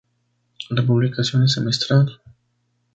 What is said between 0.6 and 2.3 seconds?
La publicación es semestral.